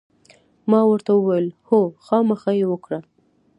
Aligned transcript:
ما 0.71 0.81
ورته 0.89 1.11
وویل: 1.15 1.47
هو، 1.67 1.79
خامخا 2.05 2.51
یې 2.59 2.65
وکړه. 2.69 2.99